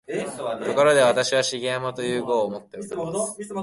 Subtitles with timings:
[0.65, 3.53] ところで、私は「重山」という号をもっております